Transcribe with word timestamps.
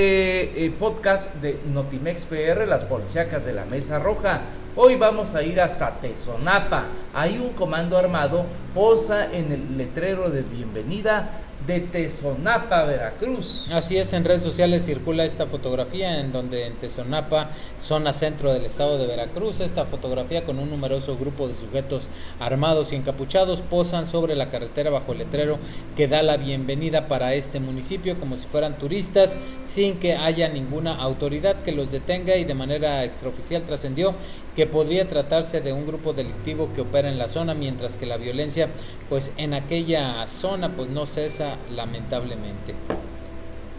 Eh, 0.00 0.52
eh, 0.54 0.72
podcast 0.78 1.34
de 1.42 1.58
Notimex 1.74 2.24
PR, 2.26 2.68
las 2.68 2.84
policíacas 2.84 3.44
de 3.44 3.52
la 3.52 3.64
Mesa 3.64 3.98
Roja. 3.98 4.42
Hoy 4.76 4.94
vamos 4.94 5.34
a 5.34 5.42
ir 5.42 5.60
hasta 5.60 5.90
Tezonapa. 5.90 6.84
Ahí 7.12 7.40
un 7.40 7.52
comando 7.54 7.98
armado 7.98 8.44
posa 8.76 9.26
en 9.32 9.50
el 9.50 9.76
letrero 9.76 10.30
de 10.30 10.42
bienvenida 10.42 11.28
de 11.66 11.80
Tezonapa, 11.80 12.84
Veracruz. 12.84 13.70
Así 13.72 13.96
es, 13.96 14.12
en 14.12 14.24
redes 14.24 14.42
sociales 14.42 14.86
circula 14.86 15.24
esta 15.24 15.46
fotografía 15.46 16.20
en 16.20 16.32
donde 16.32 16.66
en 16.66 16.74
Tezonapa, 16.74 17.50
zona 17.78 18.12
centro 18.12 18.52
del 18.52 18.64
estado 18.64 18.98
de 18.98 19.06
Veracruz, 19.06 19.60
esta 19.60 19.84
fotografía 19.84 20.44
con 20.44 20.58
un 20.58 20.70
numeroso 20.70 21.16
grupo 21.16 21.48
de 21.48 21.54
sujetos 21.54 22.04
armados 22.40 22.92
y 22.92 22.96
encapuchados 22.96 23.60
posan 23.60 24.06
sobre 24.06 24.34
la 24.34 24.50
carretera 24.50 24.90
bajo 24.90 25.12
el 25.12 25.18
letrero 25.18 25.58
que 25.96 26.08
da 26.08 26.22
la 26.22 26.36
bienvenida 26.36 27.08
para 27.08 27.34
este 27.34 27.60
municipio 27.60 28.18
como 28.18 28.36
si 28.36 28.46
fueran 28.46 28.78
turistas 28.78 29.36
sin 29.64 29.98
que 29.98 30.14
haya 30.14 30.48
ninguna 30.48 30.94
autoridad 30.94 31.56
que 31.62 31.72
los 31.72 31.90
detenga 31.90 32.36
y 32.36 32.44
de 32.44 32.54
manera 32.54 33.04
extraoficial 33.04 33.62
trascendió 33.62 34.14
que 34.58 34.66
podría 34.66 35.08
tratarse 35.08 35.60
de 35.60 35.72
un 35.72 35.86
grupo 35.86 36.14
delictivo 36.14 36.68
que 36.74 36.80
opera 36.80 37.08
en 37.08 37.16
la 37.16 37.28
zona 37.28 37.54
mientras 37.54 37.96
que 37.96 38.06
la 38.06 38.16
violencia 38.16 38.68
pues 39.08 39.30
en 39.36 39.54
aquella 39.54 40.26
zona 40.26 40.70
pues 40.70 40.90
no 40.90 41.06
cesa 41.06 41.54
lamentablemente. 41.70 42.74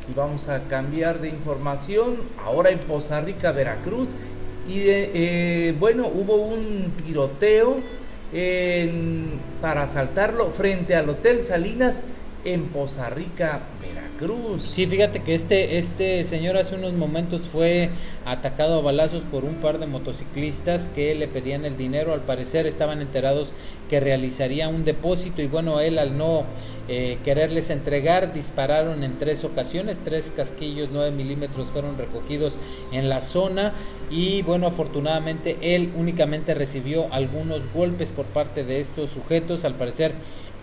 Y 0.09 0.13
vamos 0.13 0.47
a 0.47 0.69
cambiar 0.69 1.19
de 1.19 1.27
información, 1.27 2.15
ahora 2.45 2.69
en 2.69 2.79
Poza 2.79 3.19
Rica, 3.19 3.51
Veracruz. 3.51 4.11
Y 4.69 4.83
eh, 4.85 5.75
bueno, 5.77 6.07
hubo 6.07 6.37
un 6.37 6.93
tiroteo 7.05 7.81
para 9.61 9.83
asaltarlo 9.83 10.49
frente 10.51 10.95
al 10.95 11.09
Hotel 11.09 11.41
Salinas 11.41 11.99
en 12.45 12.67
Poza 12.67 13.09
Rica, 13.09 13.59
Veracruz. 14.19 14.63
Sí, 14.63 14.85
fíjate 14.85 15.21
que 15.21 15.33
este, 15.33 15.77
este 15.77 16.23
señor 16.23 16.57
hace 16.57 16.75
unos 16.75 16.93
momentos 16.93 17.47
fue 17.47 17.89
atacado 18.25 18.79
a 18.79 18.81
balazos 18.81 19.23
por 19.23 19.45
un 19.45 19.55
par 19.55 19.79
de 19.79 19.87
motociclistas 19.87 20.89
que 20.89 21.15
le 21.15 21.27
pedían 21.27 21.65
el 21.65 21.77
dinero. 21.77 22.13
Al 22.13 22.21
parecer 22.21 22.67
estaban 22.67 23.01
enterados 23.01 23.53
que 23.89 23.99
realizaría 23.99 24.67
un 24.67 24.85
depósito 24.85 25.41
y 25.41 25.47
bueno, 25.47 25.79
él 25.79 25.99
al 25.99 26.17
no 26.17 26.43
eh, 26.87 27.17
quererles 27.23 27.69
entregar 27.69 28.33
dispararon 28.33 29.03
en 29.03 29.17
tres 29.17 29.43
ocasiones. 29.43 29.99
Tres 29.99 30.33
casquillos 30.35 30.89
9 30.91 31.11
milímetros 31.11 31.67
fueron 31.67 31.97
recogidos 31.97 32.55
en 32.91 33.09
la 33.09 33.21
zona 33.21 33.73
y 34.11 34.41
bueno, 34.41 34.67
afortunadamente 34.67 35.57
él 35.61 35.91
únicamente 35.95 36.55
recibió 36.55 37.11
algunos 37.13 37.71
golpes 37.73 38.11
por 38.11 38.25
parte 38.25 38.63
de 38.63 38.79
estos 38.79 39.11
sujetos. 39.11 39.65
Al 39.65 39.75
parecer 39.75 40.13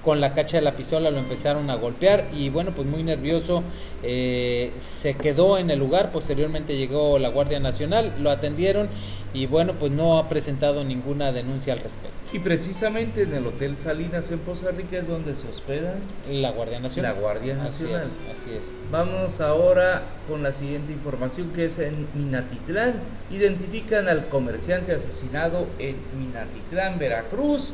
con 0.07 0.21
la 0.21 0.33
cacha 0.33 0.59
de 0.59 0.62
la 0.62 0.77
pistola 0.77 1.11
lo 1.11 1.19
empezaron 1.19 1.69
a 1.69 1.75
golpear 1.75 2.29
y 2.33 2.49
bueno 2.49 2.71
pues 2.71 2.87
muy 2.87 3.03
nervioso 3.03 3.65
eh, 4.05 4.71
se 4.77 5.15
quedó 5.15 5.59
en 5.59 5.69
el 5.69 5.81
lugar. 5.81 6.12
Posteriormente 6.12 6.77
llegó 6.77 7.19
la 7.19 7.29
Guardia 7.29 7.59
Nacional 7.59 8.12
lo 8.21 8.31
atendieron 8.31 8.89
y 9.34 9.47
bueno 9.47 9.73
pues 9.73 9.91
no 9.91 10.17
ha 10.17 10.29
presentado 10.29 10.84
ninguna 10.84 11.33
denuncia 11.33 11.73
al 11.73 11.81
respecto. 11.81 12.15
Y 12.33 12.39
precisamente 12.39 13.23
en 13.23 13.34
el 13.34 13.45
Hotel 13.49 13.77
Salinas 13.77 14.31
en 14.31 14.39
Poza 14.39 14.71
Rica 14.71 14.97
es 14.97 15.09
donde 15.09 15.34
se 15.34 15.49
hospeda 15.49 15.97
la 16.31 16.53
Guardia 16.53 16.79
Nacional. 16.79 17.12
La 17.12 17.21
Guardia 17.21 17.57
Nacional. 17.57 18.01
así 18.01 18.21
es, 18.31 18.39
así 18.39 18.51
es. 18.57 18.81
vamos 18.93 19.41
ahora 19.41 20.03
con 20.29 20.45
la 20.45 20.53
siguiente 20.53 20.93
información 20.93 21.51
que 21.53 21.65
es 21.65 21.81
en 21.81 22.07
Minatitlán. 22.15 22.95
Identifican 23.33 24.07
al 24.07 24.29
comerciante 24.29 24.93
asesinado 24.93 25.67
en 25.81 25.97
Minatitlán 26.17 26.97
Veracruz 27.01 27.73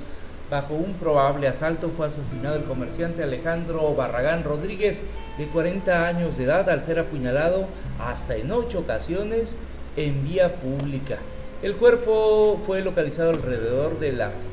Bajo 0.53 0.75
un 0.75 0.93
probable 0.93 1.49
asalto 1.49 1.89
fue 1.89 2.05
asesinado 2.05 2.57
el 2.57 2.65
comerciante 2.65 3.23
Alejandro 3.23 3.95
Barragán 3.95 4.45
Rodríguez, 4.45 5.01
de 5.39 5.47
40 5.47 6.07
años 6.07 6.37
de 6.37 6.45
edad, 6.45 6.69
al 6.69 6.83
ser 6.83 6.99
apuñalado 6.99 7.65
hasta 7.99 8.37
en 8.37 8.53
ocho 8.53 8.81
ocasiones 8.81 9.57
en 9.97 10.23
vía 10.23 10.57
pública. 10.57 11.17
El 11.63 11.75
cuerpo 11.77 12.61
fue 12.67 12.83
localizado 12.83 13.31
alrededor 13.31 13.99
de 13.99 14.13
las 14.13 14.51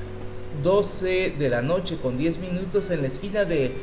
12 0.64 1.34
de 1.38 1.50
la 1.50 1.62
noche 1.62 1.98
con 2.02 2.18
10 2.18 2.38
minutos 2.38 2.92
en 2.92 3.02
la 3.02 3.10
esquina 3.10 3.44
de 3.44 3.74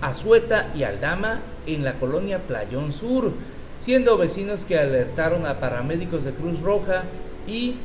Azueta 0.00 0.72
y 0.74 0.82
Aldama 0.82 1.42
en 1.68 1.84
la 1.84 1.92
colonia 1.92 2.40
Playón 2.40 2.92
Sur, 2.92 3.30
siendo 3.78 4.18
vecinos 4.18 4.64
que 4.64 4.80
alertaron 4.80 5.46
a 5.46 5.60
paramédicos 5.60 6.24
de 6.24 6.32
Cruz 6.32 6.60
Roja 6.60 7.04
y 7.46 7.76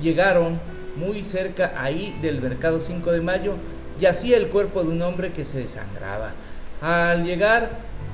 llegaron 0.00 0.60
muy 0.98 1.24
cerca 1.24 1.72
ahí 1.76 2.16
del 2.22 2.40
mercado 2.40 2.80
5 2.80 3.12
de 3.12 3.20
mayo, 3.20 3.54
yacía 4.00 4.36
el 4.36 4.48
cuerpo 4.48 4.82
de 4.82 4.90
un 4.90 5.02
hombre 5.02 5.32
que 5.32 5.44
se 5.44 5.60
desangraba. 5.60 6.32
Al 6.80 7.24
llegar, 7.24 7.70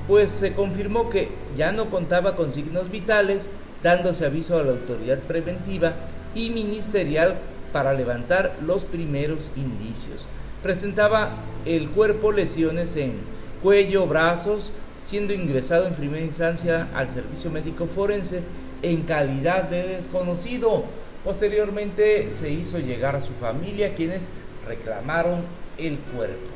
pues 0.07 0.31
se 0.31 0.53
confirmó 0.53 1.09
que 1.09 1.29
ya 1.57 1.71
no 1.71 1.89
contaba 1.89 2.35
con 2.35 2.53
signos 2.53 2.91
vitales, 2.91 3.49
dándose 3.83 4.25
aviso 4.25 4.57
a 4.57 4.63
la 4.63 4.71
autoridad 4.71 5.19
preventiva 5.19 5.93
y 6.33 6.49
ministerial 6.49 7.35
para 7.71 7.93
levantar 7.93 8.55
los 8.65 8.83
primeros 8.83 9.51
indicios. 9.55 10.27
Presentaba 10.63 11.31
el 11.65 11.89
cuerpo 11.89 12.31
lesiones 12.31 12.95
en 12.95 13.13
cuello, 13.61 14.07
brazos, 14.07 14.71
siendo 15.03 15.33
ingresado 15.33 15.87
en 15.87 15.93
primera 15.93 16.23
instancia 16.23 16.87
al 16.95 17.09
servicio 17.09 17.51
médico 17.51 17.85
forense 17.85 18.41
en 18.81 19.03
calidad 19.03 19.63
de 19.63 19.87
desconocido. 19.87 20.85
Posteriormente 21.25 22.29
se 22.29 22.51
hizo 22.51 22.77
llegar 22.77 23.15
a 23.15 23.19
su 23.19 23.33
familia 23.33 23.95
quienes 23.95 24.29
reclamaron 24.67 25.41
el 25.79 25.97
cuerpo. 25.97 26.51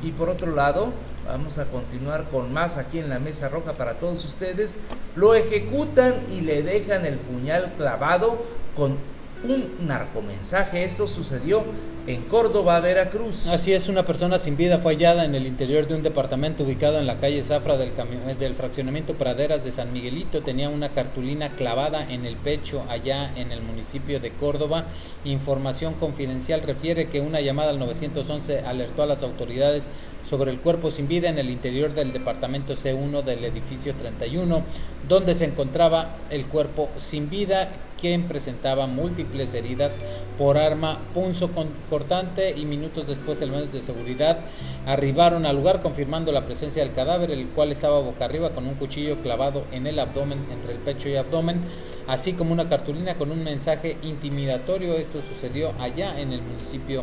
Y 0.00 0.12
por 0.12 0.28
otro 0.28 0.54
lado, 0.54 0.92
vamos 1.26 1.58
a 1.58 1.64
continuar 1.64 2.24
con 2.30 2.52
más 2.52 2.76
aquí 2.76 3.00
en 3.00 3.08
la 3.08 3.18
mesa 3.18 3.48
roja 3.48 3.72
para 3.72 3.94
todos 3.94 4.24
ustedes. 4.24 4.76
Lo 5.16 5.34
ejecutan 5.34 6.14
y 6.30 6.42
le 6.42 6.62
dejan 6.62 7.04
el 7.04 7.16
puñal 7.16 7.72
clavado 7.76 8.44
con 8.76 8.96
un 9.42 9.86
narcomensaje. 9.88 10.84
Esto 10.84 11.08
sucedió 11.08 11.64
en 12.06 12.22
Córdoba, 12.22 12.80
Veracruz. 12.80 13.46
Así 13.46 13.72
es, 13.72 13.88
una 13.88 14.04
persona 14.04 14.38
sin 14.38 14.56
vida 14.56 14.78
fue 14.78 14.94
hallada 14.94 15.24
en 15.24 15.34
el 15.34 15.46
interior 15.46 15.86
de 15.86 15.94
un 15.94 16.02
departamento 16.02 16.64
ubicado 16.64 16.98
en 16.98 17.06
la 17.06 17.16
calle 17.16 17.42
Zafra 17.42 17.76
del, 17.76 17.92
del 18.38 18.54
fraccionamiento 18.54 19.14
Praderas 19.14 19.64
de 19.64 19.70
San 19.70 19.92
Miguelito. 19.92 20.42
Tenía 20.42 20.68
una 20.68 20.88
cartulina 20.88 21.50
clavada 21.50 22.10
en 22.10 22.26
el 22.26 22.36
pecho 22.36 22.84
allá 22.88 23.32
en 23.36 23.52
el 23.52 23.62
municipio 23.62 24.18
de 24.18 24.30
Córdoba. 24.30 24.84
Información 25.24 25.94
confidencial 25.94 26.62
refiere 26.62 27.08
que 27.08 27.20
una 27.20 27.40
llamada 27.40 27.70
al 27.70 27.78
911 27.78 28.60
alertó 28.60 29.02
a 29.02 29.06
las 29.06 29.22
autoridades 29.22 29.90
sobre 30.28 30.50
el 30.50 30.58
cuerpo 30.58 30.90
sin 30.90 31.06
vida 31.08 31.28
en 31.28 31.38
el 31.38 31.50
interior 31.50 31.94
del 31.94 32.12
departamento 32.12 32.74
C1 32.74 33.22
del 33.22 33.44
edificio 33.44 33.94
31, 33.94 34.62
donde 35.08 35.34
se 35.34 35.44
encontraba 35.44 36.16
el 36.30 36.46
cuerpo 36.46 36.88
sin 36.96 37.30
vida 37.30 37.68
quien 38.02 38.24
presentaba 38.24 38.88
múltiples 38.88 39.54
heridas 39.54 40.00
por 40.36 40.58
arma 40.58 40.98
punzo 41.14 41.48
cortante 41.88 42.50
y 42.50 42.64
minutos 42.64 43.06
después 43.06 43.40
elementos 43.40 43.72
de 43.72 43.80
seguridad 43.80 44.40
arribaron 44.86 45.46
al 45.46 45.54
lugar 45.54 45.82
confirmando 45.82 46.32
la 46.32 46.44
presencia 46.44 46.82
del 46.82 46.94
cadáver, 46.94 47.30
el 47.30 47.46
cual 47.46 47.70
estaba 47.70 48.00
boca 48.00 48.24
arriba 48.24 48.50
con 48.50 48.66
un 48.66 48.74
cuchillo 48.74 49.18
clavado 49.22 49.64
en 49.70 49.86
el 49.86 50.00
abdomen, 50.00 50.40
entre 50.52 50.72
el 50.72 50.78
pecho 50.78 51.08
y 51.08 51.14
abdomen, 51.14 51.60
así 52.08 52.32
como 52.32 52.52
una 52.52 52.68
cartulina 52.68 53.14
con 53.14 53.30
un 53.30 53.44
mensaje 53.44 53.96
intimidatorio. 54.02 54.94
Esto 54.94 55.20
sucedió 55.22 55.70
allá 55.78 56.18
en 56.20 56.32
el 56.32 56.42
municipio 56.42 57.02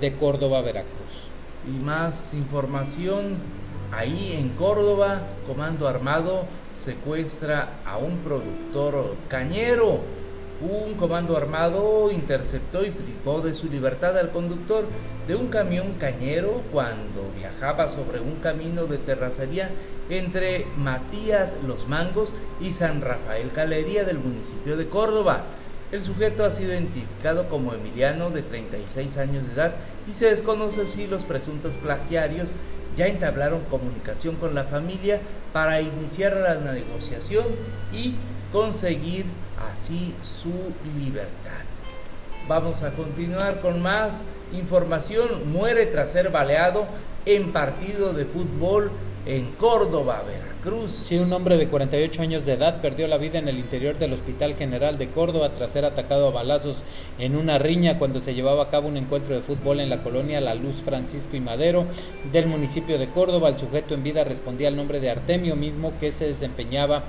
de 0.00 0.12
Córdoba, 0.14 0.60
Veracruz. 0.60 1.30
Y 1.68 1.84
más 1.84 2.34
información 2.34 3.36
ahí 3.92 4.36
en 4.36 4.48
Córdoba, 4.48 5.22
Comando 5.46 5.86
Armado 5.86 6.46
secuestra 6.74 7.68
a 7.86 7.98
un 7.98 8.16
productor 8.18 9.14
cañero 9.28 10.00
un 10.60 10.94
comando 10.94 11.36
armado 11.36 12.10
interceptó 12.12 12.84
y 12.84 12.90
privó 12.90 13.40
de 13.40 13.54
su 13.54 13.68
libertad 13.68 14.16
al 14.18 14.30
conductor 14.30 14.84
de 15.26 15.36
un 15.36 15.48
camión 15.48 15.94
cañero 15.98 16.62
cuando 16.72 17.30
viajaba 17.36 17.88
sobre 17.88 18.20
un 18.20 18.36
camino 18.36 18.86
de 18.86 18.98
terracería 18.98 19.70
entre 20.08 20.66
Matías 20.76 21.56
Los 21.66 21.88
Mangos 21.88 22.32
y 22.60 22.72
San 22.72 23.00
Rafael 23.00 23.50
Calería 23.52 24.04
del 24.04 24.18
municipio 24.18 24.76
de 24.76 24.86
Córdoba. 24.86 25.44
El 25.90 26.02
sujeto 26.02 26.44
ha 26.44 26.50
sido 26.50 26.72
identificado 26.72 27.48
como 27.48 27.74
Emiliano 27.74 28.30
de 28.30 28.42
36 28.42 29.18
años 29.18 29.46
de 29.46 29.52
edad 29.52 29.74
y 30.08 30.14
se 30.14 30.30
desconoce 30.30 30.86
si 30.86 31.06
los 31.06 31.24
presuntos 31.24 31.74
plagiarios 31.74 32.52
ya 32.96 33.06
entablaron 33.06 33.60
comunicación 33.70 34.36
con 34.36 34.54
la 34.54 34.64
familia 34.64 35.20
para 35.52 35.80
iniciar 35.80 36.36
la 36.36 36.54
negociación 36.54 37.44
y 37.92 38.14
conseguir 38.52 39.24
así 39.70 40.14
su 40.22 40.52
libertad. 40.98 41.64
Vamos 42.46 42.82
a 42.82 42.90
continuar 42.90 43.60
con 43.60 43.80
más 43.80 44.24
información. 44.52 45.52
Muere 45.52 45.86
tras 45.86 46.12
ser 46.12 46.30
baleado 46.30 46.86
en 47.24 47.52
partido 47.52 48.12
de 48.12 48.24
fútbol 48.24 48.90
en 49.24 49.52
Córdoba, 49.52 50.24
Veracruz. 50.26 50.92
Sí, 50.92 51.16
un 51.16 51.32
hombre 51.32 51.56
de 51.56 51.68
48 51.68 52.22
años 52.22 52.44
de 52.44 52.54
edad 52.54 52.80
perdió 52.80 53.06
la 53.06 53.18
vida 53.18 53.38
en 53.38 53.46
el 53.46 53.58
interior 53.58 53.96
del 53.96 54.12
Hospital 54.14 54.56
General 54.56 54.98
de 54.98 55.08
Córdoba 55.08 55.50
tras 55.56 55.70
ser 55.70 55.84
atacado 55.84 56.26
a 56.26 56.32
balazos 56.32 56.82
en 57.20 57.36
una 57.36 57.58
riña 57.58 57.98
cuando 57.98 58.20
se 58.20 58.34
llevaba 58.34 58.64
a 58.64 58.68
cabo 58.68 58.88
un 58.88 58.96
encuentro 58.96 59.36
de 59.36 59.40
fútbol 59.40 59.78
en 59.78 59.90
la 59.90 60.02
colonia 60.02 60.40
La 60.40 60.56
Luz 60.56 60.82
Francisco 60.84 61.36
y 61.36 61.40
Madero 61.40 61.84
del 62.32 62.46
municipio 62.46 62.98
de 62.98 63.08
Córdoba. 63.08 63.48
El 63.48 63.58
sujeto 63.58 63.94
en 63.94 64.02
vida 64.02 64.24
respondía 64.24 64.66
al 64.66 64.76
nombre 64.76 64.98
de 64.98 65.10
Artemio 65.10 65.54
mismo 65.54 65.92
que 66.00 66.10
se 66.10 66.26
desempeñaba 66.26 67.04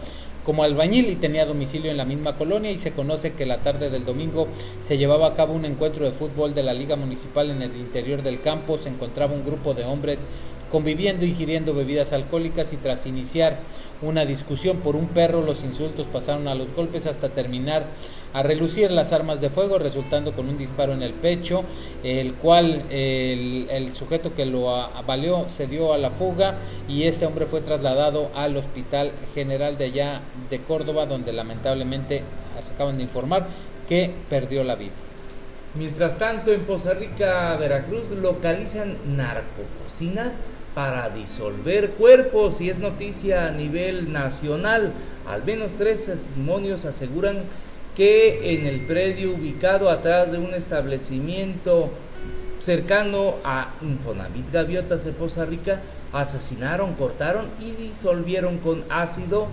como 0.45 0.63
albañil 0.63 1.09
y 1.09 1.15
tenía 1.15 1.45
domicilio 1.45 1.91
en 1.91 1.97
la 1.97 2.05
misma 2.05 2.37
colonia 2.37 2.71
y 2.71 2.77
se 2.77 2.91
conoce 2.91 3.33
que 3.33 3.45
la 3.45 3.59
tarde 3.59 3.89
del 3.89 4.05
domingo 4.05 4.47
se 4.81 4.97
llevaba 4.97 5.27
a 5.27 5.33
cabo 5.33 5.53
un 5.53 5.65
encuentro 5.65 6.05
de 6.05 6.11
fútbol 6.11 6.53
de 6.53 6.63
la 6.63 6.73
Liga 6.73 6.95
Municipal 6.95 7.49
en 7.49 7.61
el 7.61 7.75
interior 7.75 8.21
del 8.23 8.41
campo. 8.41 8.77
Se 8.77 8.89
encontraba 8.89 9.33
un 9.33 9.45
grupo 9.45 9.73
de 9.73 9.85
hombres 9.85 10.25
conviviendo, 10.73 11.23
ingiriendo 11.23 11.75
bebidas 11.75 12.13
alcohólicas 12.13 12.73
y 12.73 12.77
tras 12.77 13.05
iniciar 13.05 13.59
una 14.01 14.25
discusión 14.25 14.77
por 14.77 14.95
un 14.95 15.05
perro, 15.05 15.43
los 15.43 15.63
insultos 15.63 16.07
pasaron 16.07 16.47
a 16.47 16.55
los 16.55 16.73
golpes 16.73 17.05
hasta 17.05 17.29
terminar 17.29 17.85
a 18.33 18.41
relucir 18.41 18.89
las 18.89 19.13
armas 19.13 19.39
de 19.39 19.51
fuego, 19.51 19.77
resultando 19.77 20.31
con 20.33 20.49
un 20.49 20.57
disparo 20.57 20.93
en 20.93 21.03
el 21.03 21.13
pecho, 21.13 21.63
el 22.03 22.33
cual 22.33 22.81
el, 22.89 23.67
el 23.69 23.93
sujeto 23.93 24.33
que 24.35 24.47
lo 24.47 24.75
avalió 24.75 25.45
se 25.47 25.67
dio 25.67 25.93
a 25.93 25.99
la 25.99 26.09
fuga 26.09 26.55
y 26.89 27.03
este 27.03 27.27
hombre 27.27 27.45
fue 27.45 27.61
trasladado 27.61 28.31
al 28.35 28.57
Hospital 28.57 29.11
General 29.35 29.77
de 29.77 29.85
allá 29.85 30.21
de 30.49 30.57
Córdoba, 30.57 31.05
donde 31.05 31.33
lamentablemente 31.33 32.23
se 32.59 32.73
acaban 32.73 32.97
de 32.97 33.03
informar 33.03 33.45
que 33.87 34.09
perdió 34.27 34.63
la 34.63 34.73
vida. 34.73 34.93
Mientras 35.75 36.17
tanto, 36.17 36.51
en 36.51 36.61
Poza 36.61 36.95
Rica, 36.95 37.55
Veracruz, 37.57 38.09
localizan 38.09 38.97
narcococina 39.15 40.31
para 40.75 41.09
disolver 41.09 41.91
cuerpos 41.91 42.61
y 42.61 42.69
es 42.69 42.79
noticia 42.79 43.47
a 43.47 43.51
nivel 43.51 44.11
nacional. 44.11 44.91
Al 45.27 45.43
menos 45.43 45.77
tres 45.77 46.05
testimonios 46.05 46.85
aseguran 46.85 47.43
que 47.95 48.55
en 48.55 48.65
el 48.65 48.81
predio 48.81 49.33
ubicado 49.33 49.89
atrás 49.89 50.31
de 50.31 50.39
un 50.39 50.53
establecimiento 50.53 51.89
cercano 52.59 53.35
a 53.43 53.73
Infonavit 53.81 54.51
Gaviotas 54.51 55.03
de 55.03 55.11
Poza 55.11 55.45
Rica 55.45 55.81
asesinaron, 56.11 56.93
cortaron 56.93 57.45
y 57.59 57.71
disolvieron 57.71 58.57
con 58.57 58.83
ácido 58.89 59.47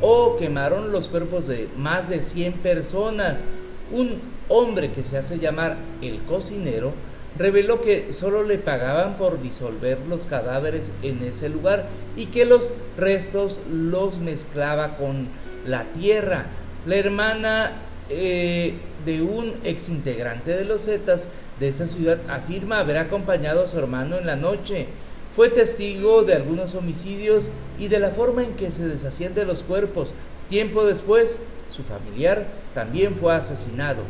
o 0.00 0.36
quemaron 0.36 0.92
los 0.92 1.08
cuerpos 1.08 1.46
de 1.46 1.68
más 1.78 2.08
de 2.08 2.22
100 2.22 2.54
personas. 2.54 3.44
Un 3.92 4.20
hombre 4.48 4.90
que 4.90 5.04
se 5.04 5.16
hace 5.16 5.38
llamar 5.38 5.76
el 6.02 6.18
cocinero 6.22 6.92
reveló 7.38 7.80
que 7.80 8.12
solo 8.12 8.42
le 8.42 8.58
pagaban 8.58 9.16
por 9.16 9.40
disolver 9.40 9.98
los 10.08 10.26
cadáveres 10.26 10.92
en 11.02 11.22
ese 11.22 11.48
lugar 11.48 11.86
y 12.16 12.26
que 12.26 12.44
los 12.44 12.72
restos 12.96 13.60
los 13.70 14.18
mezclaba 14.18 14.96
con 14.96 15.28
la 15.66 15.84
tierra. 15.84 16.46
La 16.86 16.96
hermana 16.96 17.72
eh, 18.08 18.74
de 19.04 19.22
un 19.22 19.52
exintegrante 19.64 20.52
de 20.52 20.64
los 20.64 20.84
Zetas 20.84 21.28
de 21.60 21.68
esa 21.68 21.86
ciudad 21.86 22.18
afirma 22.28 22.80
haber 22.80 22.98
acompañado 22.98 23.64
a 23.64 23.68
su 23.68 23.78
hermano 23.78 24.16
en 24.16 24.26
la 24.26 24.36
noche. 24.36 24.86
Fue 25.34 25.48
testigo 25.50 26.22
de 26.22 26.34
algunos 26.34 26.74
homicidios 26.74 27.50
y 27.78 27.88
de 27.88 28.00
la 28.00 28.10
forma 28.10 28.42
en 28.42 28.54
que 28.54 28.70
se 28.70 28.88
deshacían 28.88 29.34
de 29.34 29.44
los 29.44 29.62
cuerpos. 29.62 30.12
Tiempo 30.48 30.84
después, 30.86 31.38
su 31.70 31.82
familiar 31.82 32.46
también 32.74 33.16
fue 33.16 33.34
asesinado. 33.34 34.02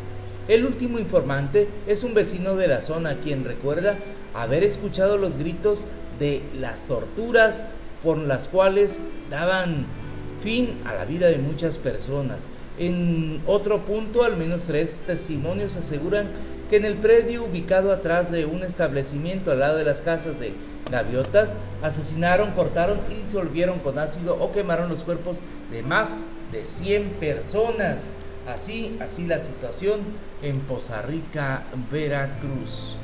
El 0.49 0.65
último 0.65 0.99
informante 0.99 1.67
es 1.89 2.05
un 2.05 2.15
vecino 2.15 2.57
de 2.57 2.69
la 2.69 2.81
zona 2.81 3.17
quien 3.17 3.45
recuerda 3.45 3.97
haber 4.33 4.63
escuchado 4.63 5.17
los 5.17 5.37
gritos 5.37 5.85
de 6.21 6.41
las 6.61 6.87
torturas 6.87 7.65
por 8.03 8.19
las 8.19 8.47
cuales 8.47 9.01
daban 9.29 9.87
fin 10.43 10.75
a 10.85 10.95
la 10.95 11.05
vida 11.05 11.27
de 11.29 11.39
muchas 11.39 11.79
personas. 11.79 12.49
En 12.79 13.41
otro 13.47 13.81
punto, 13.81 14.23
al 14.23 14.37
menos 14.37 14.67
tres 14.67 15.01
testimonios 15.07 15.77
aseguran 15.77 16.29
que 16.71 16.77
en 16.77 16.85
el 16.85 16.95
predio 16.95 17.45
ubicado 17.45 17.91
atrás 17.93 18.31
de 18.31 18.45
un 18.45 18.63
establecimiento 18.63 19.51
al 19.51 19.61
lado 19.61 19.79
de 19.79 19.85
las 19.85 20.01
casas 20.01 20.39
de 20.39 20.53
gaviotas, 20.91 21.57
asesinaron, 21.83 22.53
cortaron 22.53 22.99
y 23.11 23.15
disolvieron 23.15 23.81
con 23.81 23.99
ácido 23.99 24.37
o 24.41 24.53
quemaron 24.53 24.89
los 24.89 25.03
cuerpos 25.03 25.39
de 25.73 25.83
más 25.83 26.17
de 26.53 26.65
100 26.65 27.11
personas. 27.19 28.09
Así, 28.47 28.97
así 29.01 29.27
la 29.27 29.41
situación 29.41 30.01
en 30.43 30.61
Poza 30.61 31.03
Rica, 31.03 31.65
Veracruz. 31.91 32.97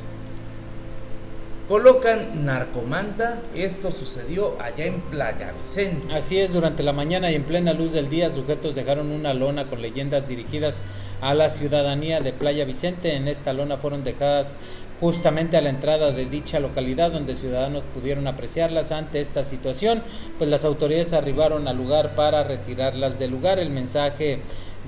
Colocan 1.69 2.44
narcomanta, 2.44 3.39
esto 3.55 3.93
sucedió 3.93 4.61
allá 4.61 4.85
en 4.85 5.00
Playa 5.00 5.53
Vicente. 5.62 6.12
Así 6.12 6.39
es, 6.39 6.53
durante 6.53 6.83
la 6.83 6.93
mañana 6.93 7.31
y 7.31 7.37
en 7.37 7.44
plena 7.44 7.73
luz 7.73 7.93
del 7.93 8.11
día, 8.11 8.31
sujetos 8.31 8.75
dejaron 8.75 9.11
una 9.11 9.33
lona 9.33 9.65
con 9.65 9.81
leyendas 9.81 10.29
dirigidas 10.29 10.83
a 11.21 11.35
la 11.35 11.49
ciudadanía 11.49 12.21
de 12.21 12.33
Playa 12.33 12.65
Vicente. 12.65 13.15
En 13.17 13.27
esta 13.27 13.53
lona 13.53 13.77
fueron 13.77 14.05
dejadas 14.05 14.59
justamente 15.00 15.56
a 15.56 15.61
la 15.61 15.71
entrada 15.71 16.12
de 16.12 16.27
dicha 16.27 16.61
localidad 16.61 17.11
donde 17.11 17.35
ciudadanos 17.35 17.85
pudieron 17.94 18.27
apreciarlas 18.27 18.93
ante 18.93 19.21
esta 19.21 19.43
situación, 19.43 20.03
pues 20.39 20.50
las 20.50 20.65
autoridades 20.65 21.12
arribaron 21.12 21.67
al 21.69 21.77
lugar 21.77 22.15
para 22.15 22.44
retirarlas 22.44 23.19
del 23.19 23.31
lugar. 23.31 23.59
El 23.59 23.71
mensaje 23.71 24.41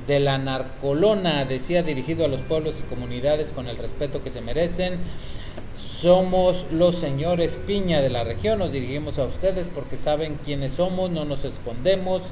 de 0.07 0.21
la 0.21 0.39
narcolona, 0.39 1.45
decía 1.45 1.83
dirigido 1.83 2.25
a 2.25 2.29
los 2.29 2.41
pueblos 2.41 2.81
y 2.81 2.83
comunidades 2.83 3.53
con 3.53 3.69
el 3.69 3.77
respeto 3.77 4.23
que 4.23 4.31
se 4.31 4.41
merecen. 4.41 4.99
Somos 5.77 6.67
los 6.71 6.97
señores 6.97 7.59
Piña 7.67 8.01
de 8.01 8.11
la 8.11 8.25
región, 8.25 8.59
nos 8.59 8.73
dirigimos 8.73 9.19
a 9.19 9.25
ustedes 9.25 9.71
porque 9.75 9.97
saben 9.97 10.39
quiénes 10.45 10.73
somos, 10.73 11.11
no 11.11 11.25
nos 11.25 11.45
escondemos 11.45 12.23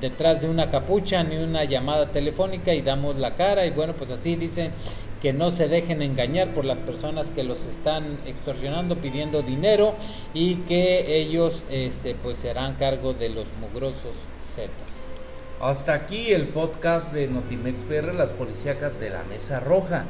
detrás 0.00 0.42
de 0.42 0.48
una 0.48 0.70
capucha 0.70 1.22
ni 1.22 1.36
una 1.36 1.64
llamada 1.64 2.06
telefónica 2.06 2.74
y 2.74 2.80
damos 2.80 3.16
la 3.16 3.34
cara 3.34 3.66
y 3.66 3.70
bueno, 3.70 3.92
pues 3.92 4.10
así 4.10 4.36
dicen 4.36 4.70
que 5.20 5.32
no 5.32 5.50
se 5.50 5.68
dejen 5.68 6.02
engañar 6.02 6.48
por 6.48 6.64
las 6.64 6.78
personas 6.78 7.30
que 7.30 7.44
los 7.44 7.66
están 7.66 8.04
extorsionando 8.26 8.96
pidiendo 8.96 9.42
dinero 9.42 9.94
y 10.34 10.56
que 10.56 11.20
ellos 11.20 11.62
este 11.70 12.14
pues 12.14 12.38
serán 12.38 12.74
cargo 12.74 13.14
de 13.14 13.28
los 13.28 13.46
mugrosos 13.60 14.14
zetas. 14.42 15.21
Hasta 15.62 15.94
aquí 15.94 16.32
el 16.32 16.48
podcast 16.48 17.12
de 17.12 17.28
Notimex 17.28 17.82
PR, 17.82 18.16
las 18.16 18.32
policíacas 18.32 18.98
de 18.98 19.10
la 19.10 19.22
Mesa 19.30 19.60
Roja. 19.60 20.06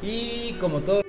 Y 0.00 0.54
como 0.54 0.80
todo 0.80 1.05